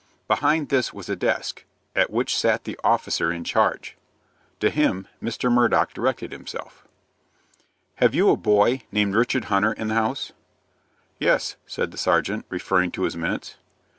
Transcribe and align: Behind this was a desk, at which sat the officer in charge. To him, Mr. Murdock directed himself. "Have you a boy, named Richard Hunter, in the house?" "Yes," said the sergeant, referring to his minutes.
Behind 0.27 0.69
this 0.69 0.91
was 0.91 1.09
a 1.09 1.15
desk, 1.15 1.63
at 1.95 2.09
which 2.09 2.35
sat 2.35 2.63
the 2.63 2.75
officer 2.83 3.31
in 3.31 3.43
charge. 3.43 3.95
To 4.59 4.71
him, 4.71 5.07
Mr. 5.21 5.51
Murdock 5.51 5.93
directed 5.93 6.31
himself. 6.31 6.87
"Have 7.97 8.15
you 8.15 8.31
a 8.31 8.35
boy, 8.35 8.81
named 8.91 9.13
Richard 9.13 9.43
Hunter, 9.45 9.73
in 9.73 9.89
the 9.89 9.93
house?" 9.93 10.31
"Yes," 11.19 11.55
said 11.67 11.91
the 11.91 11.99
sergeant, 11.99 12.47
referring 12.49 12.89
to 12.93 13.03
his 13.03 13.15
minutes. 13.15 13.57